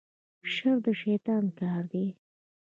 شر 0.53 0.75
د 0.85 0.87
شیطان 1.01 1.43
کار 1.59 1.81
دی 1.91 2.05